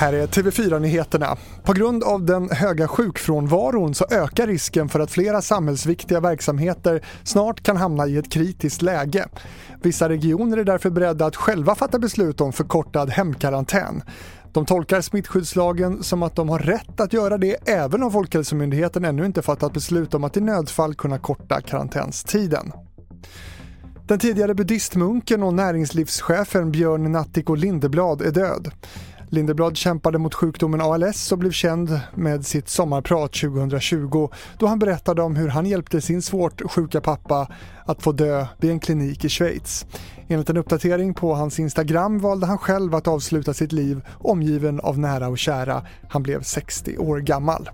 Här 0.00 0.12
är 0.12 0.26
TV4-nyheterna. 0.26 1.36
På 1.64 1.72
grund 1.72 2.04
av 2.04 2.24
den 2.24 2.50
höga 2.50 2.88
sjukfrånvaron 2.88 3.94
så 3.94 4.04
ökar 4.10 4.46
risken 4.46 4.88
för 4.88 5.00
att 5.00 5.10
flera 5.10 5.42
samhällsviktiga 5.42 6.20
verksamheter 6.20 7.04
snart 7.24 7.62
kan 7.62 7.76
hamna 7.76 8.06
i 8.06 8.16
ett 8.16 8.32
kritiskt 8.32 8.82
läge. 8.82 9.28
Vissa 9.82 10.08
regioner 10.08 10.56
är 10.56 10.64
därför 10.64 10.90
beredda 10.90 11.26
att 11.26 11.36
själva 11.36 11.74
fatta 11.74 11.98
beslut 11.98 12.40
om 12.40 12.52
förkortad 12.52 13.10
hemkarantän. 13.10 14.02
De 14.52 14.66
tolkar 14.66 15.00
smittskyddslagen 15.00 16.02
som 16.02 16.22
att 16.22 16.36
de 16.36 16.48
har 16.48 16.58
rätt 16.58 17.00
att 17.00 17.12
göra 17.12 17.38
det 17.38 17.68
även 17.68 18.02
om 18.02 18.12
Folkhälsomyndigheten 18.12 19.04
ännu 19.04 19.26
inte 19.26 19.42
fattat 19.42 19.72
beslut 19.72 20.14
om 20.14 20.24
att 20.24 20.36
i 20.36 20.40
nödfall 20.40 20.94
kunna 20.94 21.18
korta 21.18 21.60
karantänstiden. 21.60 22.72
Den 24.06 24.18
tidigare 24.18 24.54
buddhistmunken 24.54 25.42
och 25.42 25.54
näringslivschefen 25.54 26.72
Björn 26.72 27.12
Natthiko 27.12 27.54
Lindeblad 27.54 28.22
är 28.22 28.30
död. 28.30 28.70
Lindeblad 29.32 29.76
kämpade 29.76 30.18
mot 30.18 30.34
sjukdomen 30.34 30.80
ALS 30.80 31.32
och 31.32 31.38
blev 31.38 31.50
känd 31.50 32.00
med 32.14 32.46
sitt 32.46 32.68
sommarprat 32.68 33.32
2020 33.32 34.28
då 34.58 34.66
han 34.66 34.78
berättade 34.78 35.22
om 35.22 35.36
hur 35.36 35.48
han 35.48 35.66
hjälpte 35.66 36.00
sin 36.00 36.22
svårt 36.22 36.70
sjuka 36.70 37.00
pappa 37.00 37.48
att 37.84 38.02
få 38.02 38.12
dö 38.12 38.46
vid 38.58 38.70
en 38.70 38.80
klinik 38.80 39.24
i 39.24 39.28
Schweiz. 39.28 39.86
Enligt 40.28 40.50
en 40.50 40.56
uppdatering 40.56 41.14
på 41.14 41.34
hans 41.34 41.58
Instagram 41.58 42.18
valde 42.18 42.46
han 42.46 42.58
själv 42.58 42.94
att 42.94 43.08
avsluta 43.08 43.54
sitt 43.54 43.72
liv 43.72 44.00
omgiven 44.18 44.80
av 44.80 44.98
nära 44.98 45.28
och 45.28 45.38
kära. 45.38 45.82
Han 46.08 46.22
blev 46.22 46.42
60 46.42 46.98
år 46.98 47.18
gammal. 47.18 47.70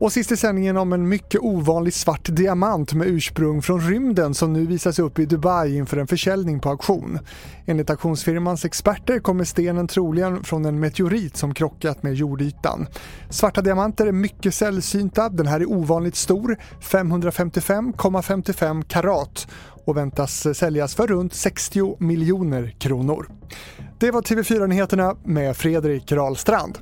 Och 0.00 0.12
sist 0.12 0.32
i 0.32 0.36
sändningen 0.36 0.76
om 0.76 0.92
en 0.92 1.08
mycket 1.08 1.40
ovanlig 1.40 1.94
svart 1.94 2.28
diamant 2.28 2.94
med 2.94 3.08
ursprung 3.08 3.62
från 3.62 3.80
rymden 3.80 4.34
som 4.34 4.52
nu 4.52 4.66
visas 4.66 4.98
upp 4.98 5.18
i 5.18 5.26
Dubai 5.26 5.76
inför 5.76 5.96
en 5.96 6.06
försäljning 6.06 6.60
på 6.60 6.68
auktion. 6.68 7.18
Enligt 7.66 7.90
auktionsfirmans 7.90 8.64
experter 8.64 9.18
kommer 9.18 9.44
stenen 9.44 9.88
troligen 9.88 10.44
från 10.44 10.64
en 10.64 10.80
meteorit 10.80 11.36
som 11.36 11.54
krockat 11.54 12.02
med 12.02 12.14
jordytan. 12.14 12.86
Svarta 13.30 13.62
diamanter 13.62 14.06
är 14.06 14.12
mycket 14.12 14.54
sällsynta, 14.54 15.28
den 15.28 15.46
här 15.46 15.60
är 15.60 15.70
ovanligt 15.70 16.16
stor, 16.16 16.56
555,55 16.80 18.82
karat 18.82 19.48
och 19.84 19.96
väntas 19.96 20.46
säljas 20.54 20.94
för 20.94 21.06
runt 21.06 21.34
60 21.34 21.96
miljoner 21.98 22.74
kronor. 22.78 23.28
Det 23.98 24.10
var 24.10 24.22
TV4 24.22 24.66
Nyheterna 24.66 25.16
med 25.24 25.56
Fredrik 25.56 26.12
Rahlstrand. 26.12 26.78